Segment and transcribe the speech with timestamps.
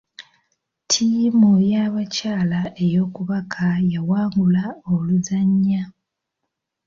[0.83, 5.83] Ttiimu y'abakyala ey'okubaka yawangula oluzannya.